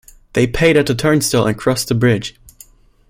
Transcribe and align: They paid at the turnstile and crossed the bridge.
They 0.33 0.47
paid 0.47 0.77
at 0.77 0.87
the 0.87 0.95
turnstile 0.95 1.45
and 1.45 1.55
crossed 1.55 1.89
the 1.89 1.93
bridge. 1.93 2.35